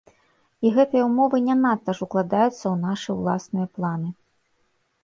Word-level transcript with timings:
І 0.67 0.69
гэтыя 0.77 1.03
ўмовы 1.09 1.37
не 1.49 1.55
надта 1.65 1.97
ж 2.01 2.05
укладаюцца 2.07 2.51
ў 2.53 2.75
нашы 2.87 3.09
ўласныя 3.21 3.67
планы. 3.79 4.09